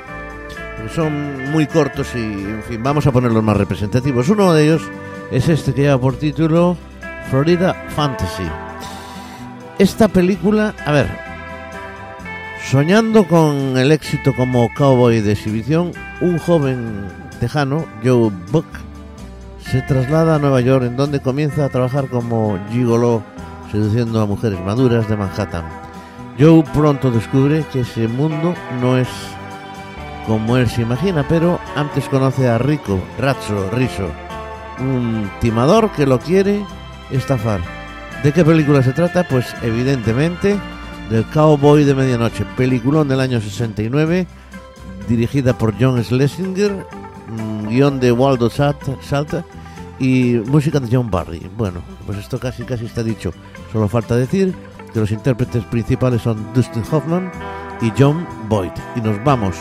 Son 0.94 1.50
muy 1.52 1.66
cortos 1.66 2.10
y, 2.14 2.20
en 2.20 2.62
fin, 2.62 2.84
vamos 2.84 3.08
a 3.08 3.12
poner 3.12 3.32
los 3.32 3.44
más 3.44 3.58
representativos. 3.58 4.30
Uno 4.30 4.54
de 4.54 4.64
ellos 4.64 4.84
es 5.32 5.50
este 5.50 5.74
que 5.74 5.82
lleva 5.82 5.98
por 5.98 6.18
título 6.18 6.78
Florida 7.32 7.74
Fantasy. 7.96 8.48
Esta 9.80 10.08
película, 10.08 10.76
a 10.86 10.92
ver, 10.92 11.10
soñando 12.70 13.28
con 13.28 13.76
el 13.76 13.92
éxito 13.92 14.36
como 14.36 14.70
cowboy 14.76 15.20
de 15.20 15.32
exhibición, 15.32 15.94
un 16.22 16.38
joven 16.38 17.08
tejano, 17.40 17.88
Joe 18.04 18.30
Buck, 18.52 18.68
se 19.72 19.82
traslada 19.82 20.36
a 20.36 20.40
Nueva 20.40 20.62
York 20.62 20.86
en 20.86 20.96
donde 20.96 21.22
comienza 21.22 21.66
a 21.66 21.70
trabajar 21.70 22.08
como 22.08 22.60
gigolo 22.72 23.24
seduciendo 23.72 24.22
a 24.22 24.26
mujeres 24.26 24.60
maduras 24.62 25.10
de 25.10 25.18
Manhattan. 25.18 25.66
Joe 26.40 26.64
pronto 26.74 27.12
descubre 27.12 27.66
que 27.72 27.82
ese 27.82 28.08
mundo 28.08 28.54
no 28.82 28.98
es 28.98 29.08
como 30.28 30.58
él 30.58 30.68
se 30.68 30.82
imagina, 30.82 31.26
pero 31.28 31.60
antes 31.76 32.10
conoce 32.10 32.48
a 32.48 32.58
Rico, 32.58 33.00
Razzo, 33.20 33.70
Rizzo, 33.72 34.10
un 34.80 35.30
timador 35.40 35.92
que 35.92 36.06
lo 36.06 36.20
quiere 36.20 36.66
estafar. 37.12 37.62
¿De 38.24 38.32
qué 38.32 38.44
película 38.44 38.82
se 38.82 38.94
trata? 38.94 39.28
Pues 39.28 39.46
evidentemente 39.62 40.58
del 41.10 41.26
Cowboy 41.26 41.84
de 41.84 41.94
Medianoche, 41.94 42.46
peliculón 42.58 43.08
del 43.08 43.20
año 43.20 43.40
69, 43.40 44.28
dirigida 45.08 45.58
por 45.58 45.76
John 45.80 46.04
Schlesinger, 46.04 46.86
guion 47.70 48.00
de 48.00 48.12
Waldo 48.12 48.50
Salt- 48.50 49.02
Salta 49.02 49.44
y 50.00 50.42
música 50.48 50.80
de 50.80 50.96
John 50.96 51.10
Barry. 51.10 51.50
Bueno, 51.58 51.82
pues 52.06 52.18
esto 52.18 52.40
casi 52.40 52.64
casi 52.64 52.86
está 52.86 53.04
dicho. 53.04 53.32
Solo 53.72 53.88
falta 53.88 54.16
decir 54.16 54.54
que 54.94 55.00
los 55.00 55.12
intérpretes 55.12 55.64
principales 55.66 56.22
son 56.22 56.54
Dustin 56.54 56.84
Hoffman 56.92 57.32
y 57.82 57.92
John 57.98 58.26
Boyd. 58.48 58.72
Y 58.96 59.02
nos 59.02 59.22
vamos 59.24 59.56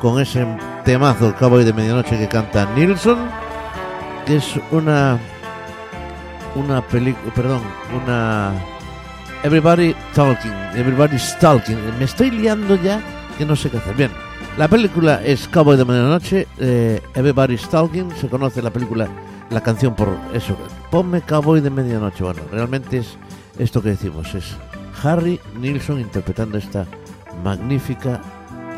con 0.00 0.20
ese 0.20 0.46
temazo, 0.84 1.28
el 1.28 1.34
Cowboy 1.34 1.64
de 1.64 1.72
Medianoche 1.72 2.18
que 2.18 2.28
canta 2.28 2.68
Nilsson, 2.74 3.18
que 4.26 4.36
es 4.36 4.54
una 4.70 5.18
una 6.54 6.80
película, 6.82 7.34
perdón, 7.34 7.60
una 8.02 8.52
Everybody 9.42 9.94
Talking, 10.14 10.52
Everybody's 10.74 11.36
Talking. 11.40 11.76
Me 11.98 12.04
estoy 12.04 12.30
liando 12.30 12.76
ya 12.76 13.00
que 13.36 13.44
no 13.44 13.56
sé 13.56 13.70
qué 13.70 13.78
hacer. 13.78 13.94
Bien, 13.94 14.10
la 14.56 14.68
película 14.68 15.20
es 15.24 15.48
Cowboy 15.48 15.76
de 15.76 15.84
Medianoche, 15.84 16.46
eh, 16.58 17.00
Everybody's 17.14 17.68
Talking. 17.68 18.10
Se 18.12 18.28
conoce 18.28 18.62
la 18.62 18.70
película, 18.70 19.08
la 19.50 19.60
canción 19.60 19.94
por 19.94 20.16
eso. 20.32 20.56
Ponme 20.90 21.22
Cowboy 21.22 21.60
de 21.60 21.70
Medianoche. 21.70 22.22
Bueno, 22.22 22.42
realmente 22.50 22.98
es 22.98 23.16
esto 23.58 23.82
que 23.82 23.90
decimos: 23.90 24.34
es 24.34 24.56
Harry 25.02 25.40
Nilsson 25.58 26.00
interpretando 26.00 26.58
esta 26.58 26.86
magnífica 27.42 28.20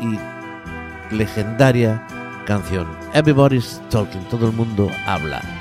y 0.01 1.15
legendaria 1.15 2.05
canción. 2.45 2.87
Everybody's 3.13 3.81
Talking, 3.89 4.21
todo 4.29 4.47
el 4.47 4.53
mundo 4.53 4.89
habla. 5.05 5.56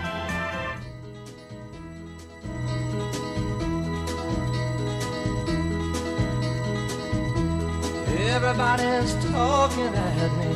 Talking 9.68 9.94
at 9.94 10.32
me. 10.38 10.52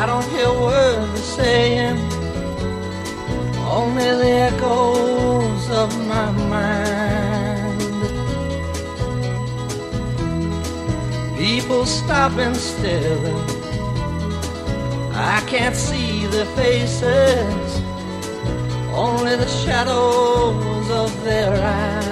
I 0.00 0.04
don't 0.06 0.28
hear 0.34 0.50
words 0.52 1.12
they're 1.12 1.44
saying, 1.44 1.98
only 3.78 4.08
the 4.22 4.32
echoes 4.50 5.70
of 5.70 5.90
my 6.06 6.30
mind. 6.54 7.80
People 11.38 11.86
stop 11.86 12.32
and 12.32 12.56
staring. 12.56 13.46
I 15.14 15.42
can't 15.46 15.76
see 15.76 16.26
their 16.26 16.50
faces, 16.56 17.70
only 18.94 19.36
the 19.36 19.48
shadows 19.48 20.90
of 20.90 21.24
their 21.24 21.52
eyes. 21.54 22.11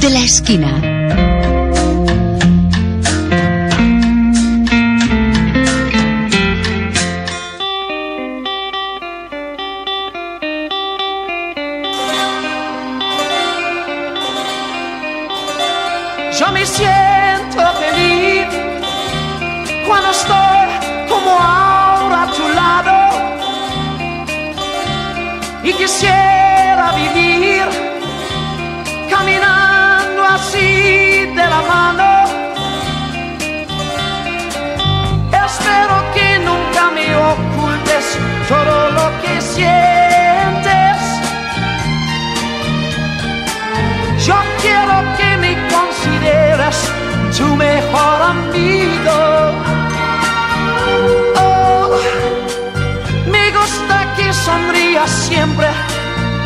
De 0.00 0.08
la 0.08 0.22
Esquina. 0.24 0.89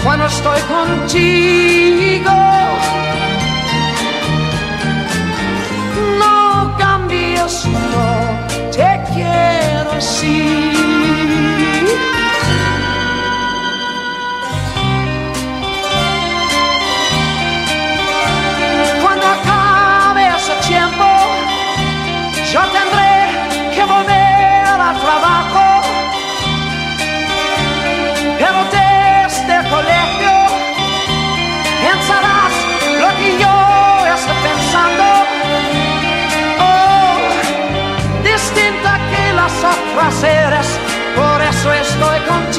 Cuando 0.04 0.26
estoy 0.26 0.60
contigo. 0.62 2.30
No 6.18 6.76
cambies, 6.78 7.64
no, 7.64 8.70
te 8.70 9.02
quiero 9.14 9.92
así. 9.92 10.73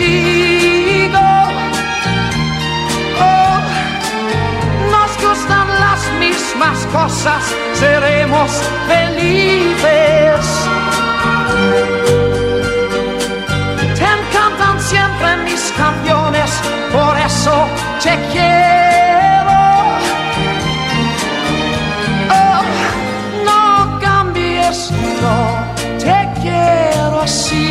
Contigo. 0.05 1.19
Oh, 3.19 3.59
nos 4.91 5.11
gustan 5.23 5.67
las 5.79 6.01
mismas 6.19 6.77
cosas, 6.91 7.43
seremos 7.73 8.51
felices. 8.87 10.45
Te 13.95 14.07
encantan 14.17 14.79
siempre 14.79 15.37
mis 15.43 15.71
canciones, 15.77 16.51
por 16.91 17.17
eso 17.17 17.67
te 18.03 18.17
quiero. 18.31 19.57
Oh, 22.29 22.61
no 23.45 23.99
cambies, 23.99 24.91
no, 25.21 25.37
te 25.99 26.41
quiero 26.41 27.21
así. 27.21 27.64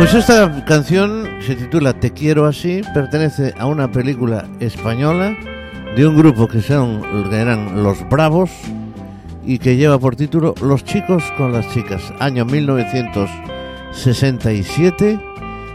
Pues 0.00 0.14
esta 0.14 0.64
canción 0.64 1.28
se 1.42 1.54
titula 1.56 1.92
Te 1.92 2.12
quiero 2.12 2.46
así, 2.46 2.80
pertenece 2.94 3.52
a 3.58 3.66
una 3.66 3.92
película 3.92 4.46
española 4.58 5.36
de 5.94 6.06
un 6.06 6.16
grupo 6.16 6.48
que, 6.48 6.62
son, 6.62 7.02
eran 7.30 7.82
Los 7.82 8.08
Bravos 8.08 8.50
y 9.44 9.58
que 9.58 9.76
lleva 9.76 9.98
por 9.98 10.16
título 10.16 10.54
Los 10.62 10.84
chicos 10.84 11.22
con 11.36 11.52
las 11.52 11.70
chicas, 11.74 12.14
año 12.18 12.46
1967, 12.46 15.20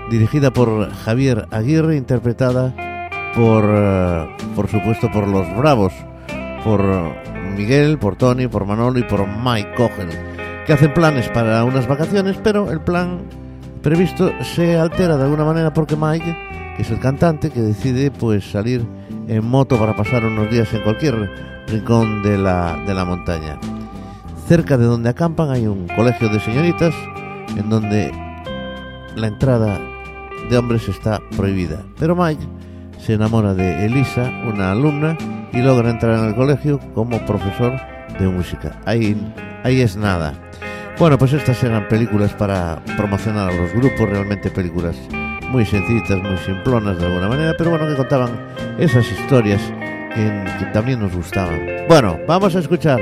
dirigida 0.09 0.49
por 0.49 0.91
Javier 0.91 1.45
Aguirre, 1.51 1.95
interpretada 1.95 2.73
por, 3.35 3.63
eh, 3.63 4.27
por 4.55 4.67
supuesto, 4.67 5.11
por 5.11 5.27
Los 5.27 5.55
Bravos, 5.55 5.93
por 6.63 6.83
Miguel, 7.55 7.99
por 7.99 8.15
Tony, 8.15 8.47
por 8.47 8.65
Manolo 8.65 8.97
y 8.97 9.03
por 9.03 9.27
Mike 9.27 9.75
Cohen, 9.75 10.09
que 10.65 10.73
hacen 10.73 10.95
planes 10.95 11.29
para 11.29 11.63
unas 11.63 11.87
vacaciones, 11.87 12.37
pero 12.43 12.71
el 12.71 12.81
plan 12.81 13.44
previsto 13.85 14.33
se 14.41 14.79
altera 14.79 15.15
de 15.15 15.25
alguna 15.25 15.45
manera 15.45 15.71
porque 15.71 15.95
Mike, 15.95 16.35
que 16.75 16.81
es 16.81 16.89
el 16.89 16.99
cantante, 16.99 17.51
que 17.51 17.61
decide 17.61 18.09
pues 18.09 18.43
salir 18.49 18.83
en 19.27 19.45
moto 19.45 19.77
para 19.77 19.95
pasar 19.95 20.25
unos 20.25 20.49
días 20.49 20.73
en 20.73 20.81
cualquier 20.81 21.31
rincón 21.67 22.23
de 22.23 22.35
la, 22.35 22.83
de 22.87 22.95
la 22.95 23.05
montaña. 23.05 23.59
Cerca 24.47 24.75
de 24.79 24.85
donde 24.85 25.09
acampan 25.09 25.51
hay 25.51 25.67
un 25.67 25.87
colegio 25.89 26.29
de 26.29 26.39
señoritas 26.39 26.95
en 27.55 27.69
donde 27.69 28.11
la 29.15 29.27
entrada 29.27 29.79
de 30.49 30.57
hombres 30.57 30.89
está 30.89 31.21
prohibida. 31.37 31.83
Pero 31.99 32.15
Mike 32.15 32.43
se 32.97 33.13
enamora 33.13 33.53
de 33.53 33.85
Elisa, 33.85 34.33
una 34.51 34.71
alumna, 34.71 35.15
y 35.53 35.61
logra 35.61 35.91
entrar 35.91 36.17
en 36.17 36.25
el 36.25 36.35
colegio 36.35 36.79
como 36.95 37.23
profesor 37.27 37.73
de 38.17 38.27
música. 38.29 38.81
Ahí, 38.85 39.15
ahí 39.63 39.81
es 39.81 39.95
nada. 39.95 40.33
Bueno, 40.97 41.17
pues 41.17 41.33
estas 41.33 41.61
eran 41.61 41.89
películas 41.89 42.33
para 42.33 42.81
promocionar 42.95 43.49
a 43.49 43.53
los 43.53 43.73
grupos, 43.73 44.09
realmente 44.09 44.49
películas 44.49 44.95
muy 45.49 45.65
sencillitas, 45.65 46.23
muy 46.23 46.37
simplonas 46.37 46.97
de 46.97 47.05
alguna 47.05 47.27
manera, 47.27 47.53
pero 47.57 47.71
bueno, 47.71 47.85
que 47.85 47.95
contaban 47.95 48.29
esas 48.79 49.05
historias 49.11 49.61
que, 50.13 50.65
también 50.71 51.01
nos 51.01 51.13
gustaban. 51.13 51.59
Bueno, 51.89 52.17
vamos 52.25 52.55
a 52.55 52.59
escuchar 52.59 53.01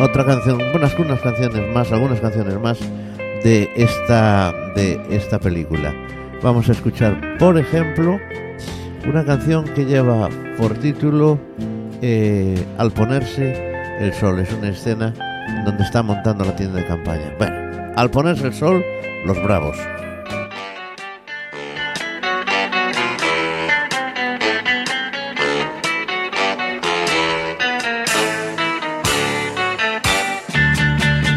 otra 0.00 0.24
canción, 0.24 0.58
unas, 0.74 0.94
canciones 1.20 1.74
más, 1.74 1.92
algunas 1.92 2.18
canciones 2.20 2.58
más 2.58 2.78
de 3.42 3.68
esta, 3.76 4.50
de 4.74 4.98
esta 5.10 5.38
película. 5.38 5.94
Vamos 6.42 6.70
a 6.70 6.72
escuchar, 6.72 7.36
por 7.36 7.58
ejemplo, 7.58 8.18
una 9.06 9.22
canción 9.22 9.64
que 9.74 9.84
lleva 9.84 10.30
por 10.56 10.72
título 10.78 11.38
eh, 12.00 12.64
Al 12.78 12.90
ponerse 12.90 13.98
el 14.00 14.14
sol. 14.14 14.40
Es 14.40 14.50
una 14.54 14.70
escena 14.70 15.12
en 15.14 15.33
donde 15.64 15.84
está 15.84 16.02
montando 16.02 16.44
la 16.44 16.54
tienda 16.54 16.78
de 16.78 16.86
campaña. 16.86 17.32
Bueno, 17.38 17.92
al 17.96 18.10
ponerse 18.10 18.46
el 18.48 18.54
sol, 18.54 18.84
los 19.24 19.42
bravos. 19.42 19.76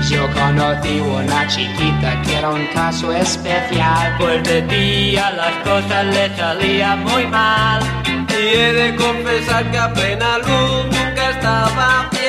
Yo 0.10 0.28
conocí 0.34 1.00
una 1.00 1.48
chiquita 1.48 2.22
que 2.24 2.38
era 2.38 2.50
un 2.50 2.66
caso 2.74 3.12
especial. 3.12 4.16
Pues 4.18 4.44
de 4.44 4.62
día 4.64 5.32
las 5.32 5.56
cosas 5.64 6.06
le 6.06 6.36
salían 6.36 7.04
muy 7.04 7.26
mal. 7.28 7.82
Y 8.30 8.56
he 8.56 8.74
de 8.74 8.96
confesar 8.96 9.72
que 9.72 9.78
a 9.78 9.94
plena 9.94 10.38
luz 10.40 10.86
nunca 10.86 11.30
estaba 11.32 12.10
bien. 12.12 12.27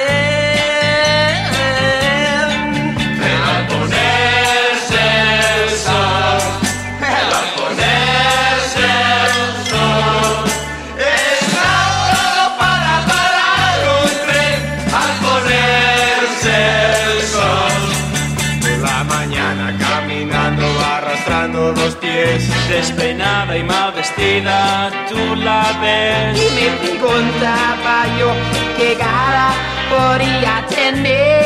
Despeinada 22.78 23.56
y 23.56 23.64
mal 23.64 23.92
vestida, 23.92 24.88
tú 25.08 25.34
la 25.34 25.64
ves. 25.82 26.40
Y 26.40 26.54
me 26.54 26.70
preguntaba 26.76 28.06
yo 28.16 28.30
qué 28.76 28.94
cara 28.94 29.50
podría 29.90 30.64
tener. 30.68 31.37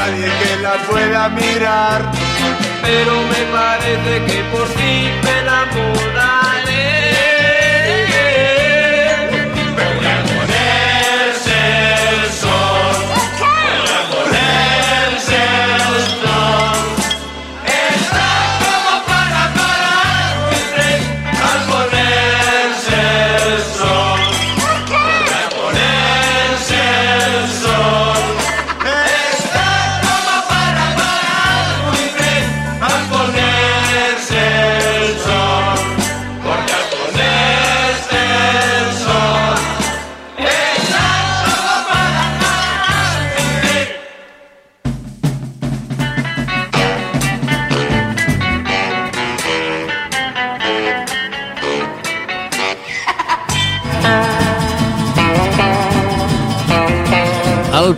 Nadie 0.00 0.28
que 0.40 0.62
la 0.62 0.74
pueda 0.88 1.28
mirar. 1.28 2.00
Pero 2.82 3.12
me 3.32 3.42
parece 3.56 4.12
que 4.26 4.42
por 4.52 4.66
fin 4.68 5.10
me 5.24 5.32
enamoraré. 5.40 6.39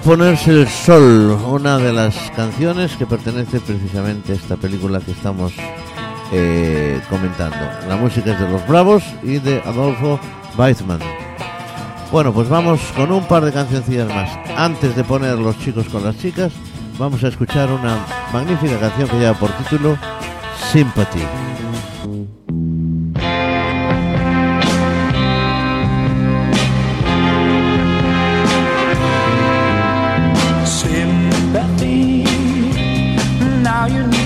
Ponerse 0.01 0.51
el 0.51 0.69
sol, 0.69 1.39
una 1.47 1.79
de 1.79 1.93
las 1.93 2.17
canciones 2.35 2.97
que 2.97 3.07
pertenece 3.07 3.61
precisamente 3.61 4.33
a 4.33 4.35
esta 4.35 4.57
película 4.57 5.01
que 5.01 5.13
estamos 5.13 5.53
eh, 6.33 7.01
comentando. 7.09 7.57
La 7.89 7.97
música 7.97 8.33
es 8.33 8.41
de 8.41 8.49
Los 8.49 8.67
Bravos 8.67 9.05
y 9.23 9.39
de 9.39 9.61
Adolfo 9.61 10.19
Weizmann. 10.57 11.01
Bueno, 12.11 12.33
pues 12.33 12.49
vamos 12.49 12.81
con 12.97 13.13
un 13.13 13.27
par 13.29 13.45
de 13.45 13.53
cancioncillas 13.53 14.09
más. 14.09 14.31
Antes 14.57 14.97
de 14.97 15.05
poner 15.05 15.39
los 15.39 15.59
chicos 15.59 15.87
con 15.89 16.05
las 16.05 16.19
chicas, 16.19 16.53
vamos 16.99 17.23
a 17.23 17.29
escuchar 17.29 17.71
una 17.71 18.05
magnífica 18.33 18.79
canción 18.81 19.09
que 19.09 19.19
lleva 19.19 19.35
por 19.35 19.51
título 19.53 19.97
Sympathy. 20.73 21.23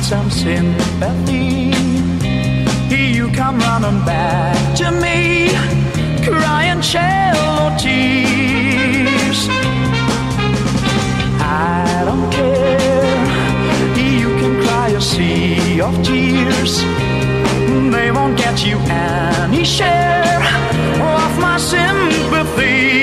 Some 0.06 0.30
sympathy. 0.30 1.72
You 2.88 3.28
come 3.32 3.58
running 3.58 4.04
back 4.04 4.56
to 4.76 4.92
me, 4.92 5.48
crying 6.24 6.80
shallow 6.80 7.76
tears. 7.76 9.48
I 11.40 12.04
don't 12.04 12.30
care. 12.30 13.26
You 14.20 14.28
can 14.40 14.62
cry 14.62 14.90
a 14.90 15.00
sea 15.00 15.80
of 15.80 15.94
tears. 16.04 16.82
They 17.92 18.12
won't 18.12 18.38
get 18.38 18.64
you 18.64 18.78
any 18.88 19.64
share 19.64 20.40
of 21.00 21.40
my 21.40 21.58
sympathy. 21.58 22.95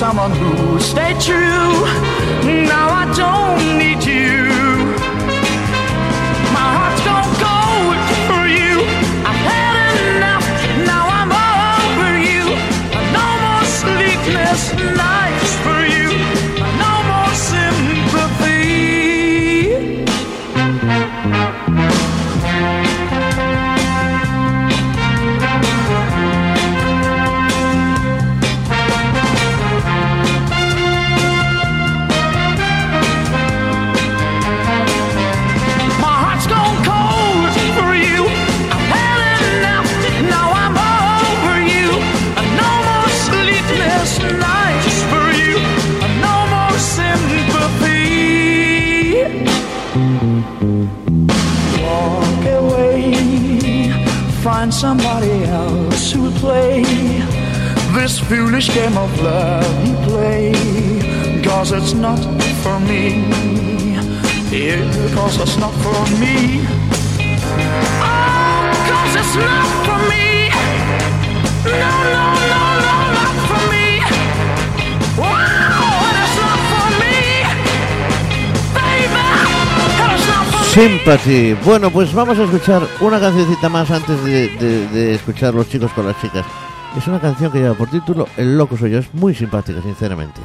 Someone 0.00 0.30
who 0.30 0.80
stayed 0.80 1.20
true. 1.20 1.84
Now 2.72 2.88
I 2.88 3.04
don't 3.14 3.69
me. 62.86 63.20
Sympathy. 80.72 81.54
Bueno, 81.64 81.90
pues 81.90 82.12
vamos 82.14 82.38
a 82.38 82.44
escuchar 82.44 82.86
una 83.00 83.18
cancioncita 83.18 83.68
más 83.68 83.90
antes 83.90 84.22
de- 84.24 84.48
de 84.88 85.14
escuchar 85.14 85.52
los 85.54 85.68
chicos 85.68 85.92
con 85.92 86.06
las 86.06 86.20
chicas. 86.20 86.46
Es 86.96 87.06
una 87.06 87.20
canción 87.20 87.50
que 87.50 87.58
lleva 87.58 87.74
por 87.74 87.88
título 87.88 88.26
El 88.36 88.56
loco 88.56 88.76
soy 88.76 88.92
yo. 88.92 88.98
Es 88.98 89.12
muy 89.14 89.34
simpática, 89.34 89.80
sinceramente. 89.82 90.40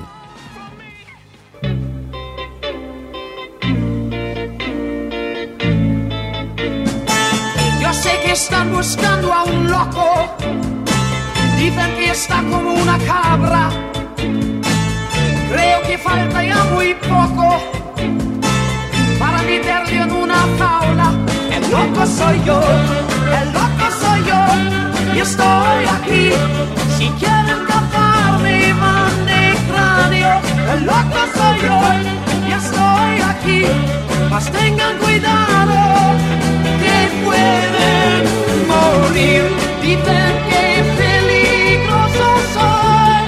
Están 8.45 8.71
buscando 8.71 9.33
a 9.33 9.43
un 9.43 9.71
loco. 9.71 10.07
Dicen 11.57 11.95
que 11.97 12.11
está 12.11 12.43
como 12.51 12.73
una 12.75 12.95
cabra. 12.99 13.71
Creo 15.51 15.81
que 15.87 15.97
falta 15.97 16.43
ya 16.43 16.63
muy 16.65 16.93
poco 16.93 17.47
para 19.17 19.41
meterle 19.41 19.99
en 19.99 20.11
una 20.11 20.39
jaula. 20.59 21.09
El 21.55 21.63
loco 21.71 22.05
soy 22.05 22.37
yo, 22.45 22.61
el 23.39 23.47
loco 23.57 23.85
soy 24.01 24.19
yo. 24.29 24.41
Y 25.15 25.19
estoy 25.21 25.83
aquí. 25.97 26.25
Si 26.97 27.07
quieren 27.21 27.61
taparme, 27.67 28.73
van 28.73 29.25
de 29.25 29.41
cráneo. 29.69 30.33
El 30.71 30.85
loco 30.85 31.21
soy 31.35 31.57
yo, 31.67 31.77
y 32.47 32.51
estoy 32.61 33.15
aquí. 33.31 33.61
Mas 34.29 34.51
tengan 34.51 34.97
cuidado 34.99 35.55
pueden 37.24 38.22
morir. 38.68 39.43
Dicen 39.82 40.34
que 40.49 40.84
peligroso 40.97 42.28
soy. 42.53 43.24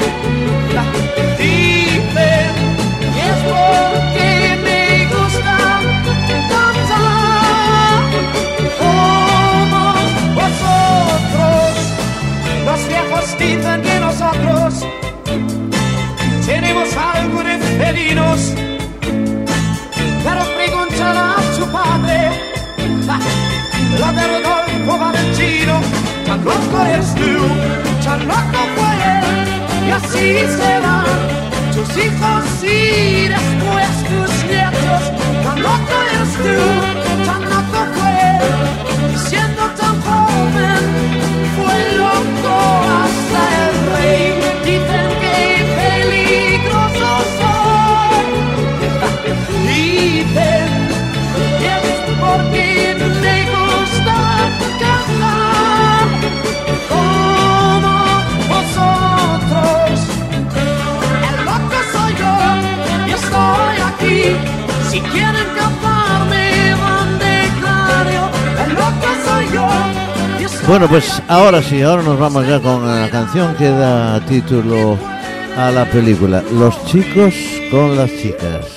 Loco 28.28 28.60
fue 28.76 28.92
él, 29.20 29.88
y 29.88 29.92
así 29.92 30.26
serán 30.58 31.06
tus 31.74 31.90
hijos 31.98 32.46
y 32.64 33.28
después 33.28 33.92
tus 34.10 34.32
nietos. 34.46 35.04
Tan 35.44 35.62
loco 35.62 35.94
eres 36.12 36.32
tú, 36.44 36.87
Bueno, 70.68 70.90
pues 70.90 71.24
ahora 71.30 71.64
sí, 71.64 71.82
ahora 71.82 72.04
nos 72.04 72.20
vamos 72.20 72.46
ya 72.46 72.60
con 72.60 72.86
la 72.86 73.10
canción 73.10 73.56
que 73.56 73.70
da 73.70 74.20
título 74.26 74.98
a 75.56 75.72
la 75.72 75.90
película, 75.90 76.44
Los 76.52 76.86
chicos 76.86 77.34
con 77.72 77.96
las 77.96 78.12
chicas. 78.12 78.77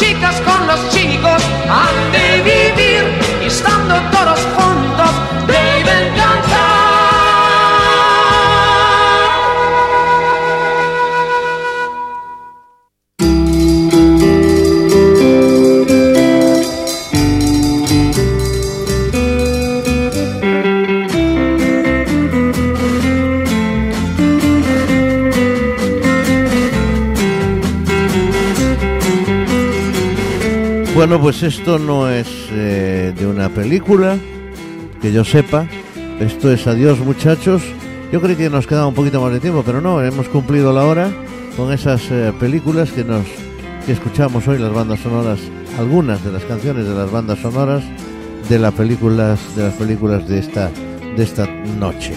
Chicas 0.00 0.40
Bueno, 31.10 31.24
pues 31.24 31.42
esto 31.42 31.76
no 31.80 32.08
es 32.08 32.28
eh, 32.52 33.12
de 33.18 33.26
una 33.26 33.48
película, 33.48 34.16
que 35.02 35.12
yo 35.12 35.24
sepa. 35.24 35.66
Esto 36.20 36.52
es 36.52 36.68
Adiós 36.68 37.00
muchachos. 37.00 37.62
Yo 38.12 38.20
creí 38.20 38.36
que 38.36 38.48
nos 38.48 38.68
quedaba 38.68 38.86
un 38.86 38.94
poquito 38.94 39.20
más 39.20 39.32
de 39.32 39.40
tiempo, 39.40 39.64
pero 39.66 39.80
no, 39.80 40.00
hemos 40.04 40.28
cumplido 40.28 40.72
la 40.72 40.84
hora 40.84 41.10
con 41.56 41.72
esas 41.72 42.08
eh, 42.12 42.32
películas 42.38 42.92
que 42.92 43.02
nos 43.02 43.26
que 43.86 43.90
escuchamos 43.90 44.46
hoy, 44.46 44.58
las 44.58 44.72
bandas 44.72 45.00
sonoras, 45.00 45.40
algunas 45.80 46.24
de 46.24 46.30
las 46.30 46.44
canciones 46.44 46.86
de 46.86 46.94
las 46.94 47.10
bandas 47.10 47.40
sonoras 47.40 47.82
de 48.48 48.60
las 48.60 48.72
películas 48.74 49.40
de 49.56 49.64
las 49.64 49.74
películas 49.74 50.28
de 50.28 50.38
esta 50.38 50.70
de 51.16 51.24
esta 51.24 51.48
noche. 51.76 52.12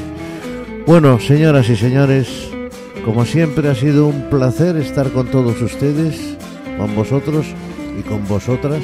Bueno, 0.85 1.19
señoras 1.19 1.67
y 1.67 1.75
señores, 1.75 2.47
como 3.03 3.25
siempre 3.25 3.69
ha 3.69 3.75
sido 3.75 4.05
un 4.05 4.29
placer 4.29 4.77
estar 4.77 5.09
con 5.09 5.31
todos 5.31 5.59
ustedes, 5.63 6.37
con 6.77 6.95
vosotros 6.95 7.47
y 7.97 8.01
con 8.01 8.27
vosotras. 8.27 8.81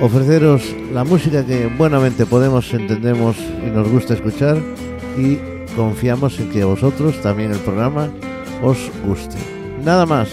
Ofreceros 0.00 0.62
la 0.92 1.04
música 1.04 1.44
que 1.44 1.66
buenamente 1.66 2.24
podemos, 2.24 2.72
entendemos 2.72 3.36
y 3.66 3.70
nos 3.70 3.88
gusta 3.88 4.14
escuchar 4.14 4.56
y 5.16 5.38
confiamos 5.74 6.38
en 6.38 6.50
que 6.50 6.62
a 6.62 6.66
vosotros 6.66 7.20
también 7.20 7.52
el 7.52 7.58
programa 7.58 8.08
os 8.62 8.78
guste. 9.04 9.36
Nada 9.84 10.06
más. 10.06 10.28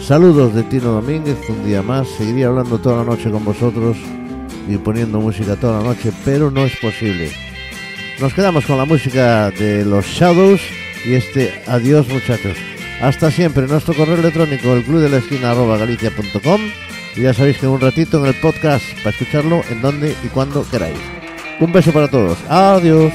Saludos 0.00 0.54
de 0.54 0.62
Tino 0.62 0.92
Domínguez, 0.92 1.36
un 1.48 1.64
día 1.64 1.82
más. 1.82 2.08
Seguiría 2.08 2.48
hablando 2.48 2.78
toda 2.78 2.98
la 2.98 3.04
noche 3.04 3.30
con 3.30 3.44
vosotros 3.44 3.96
y 4.68 4.76
poniendo 4.76 5.20
música 5.20 5.56
toda 5.56 5.80
la 5.80 5.88
noche, 5.88 6.12
pero 6.24 6.50
no 6.50 6.60
es 6.62 6.76
posible. 6.76 7.30
Nos 8.20 8.34
quedamos 8.34 8.66
con 8.66 8.78
la 8.78 8.84
música 8.84 9.50
de 9.50 9.84
los 9.84 10.06
Shadows 10.06 10.60
y 11.04 11.14
este 11.14 11.62
adiós 11.66 12.08
muchachos. 12.08 12.56
Hasta 13.00 13.30
siempre, 13.30 13.66
nuestro 13.66 13.94
correo 13.94 14.16
electrónico, 14.16 14.72
el 14.72 14.82
club 14.82 15.00
de 15.00 15.08
la 15.08 15.18
esquina 15.18 15.52
arroba 15.52 15.78
galicia.com 15.78 16.60
y 17.16 17.22
ya 17.22 17.34
sabéis 17.34 17.58
que 17.58 17.66
en 17.66 17.72
un 17.72 17.80
ratito 17.80 18.18
en 18.18 18.26
el 18.26 18.34
podcast 18.34 18.84
para 18.98 19.10
escucharlo 19.10 19.62
en 19.70 19.80
donde 19.80 20.14
y 20.22 20.28
cuando 20.28 20.68
queráis. 20.68 20.98
Un 21.60 21.72
beso 21.72 21.92
para 21.92 22.08
todos. 22.08 22.38
Adiós. 22.48 23.12